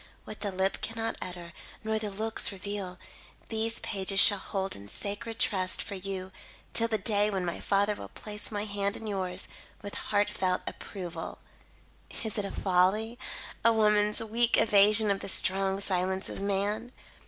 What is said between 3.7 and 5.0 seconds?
pages shall hold in